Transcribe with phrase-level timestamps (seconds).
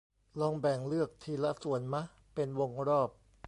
[0.39, 2.01] ลองแบ่งเลือกทีละส่วนมะ
[2.35, 3.09] เป็นวงรอบ